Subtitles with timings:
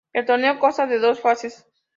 [0.13, 1.67] El torneo costa de dos fases.